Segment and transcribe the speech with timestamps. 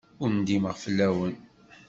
[0.23, 1.33] Ur ndimeɣ fell-awen.